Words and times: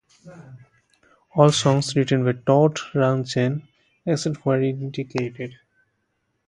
All 1.35 1.51
songs 1.51 1.95
written 1.95 2.25
by 2.25 2.31
Todd 2.31 2.73
Rundgren, 2.95 3.67
except 4.03 4.43
where 4.43 4.59
indicated. 4.59 5.59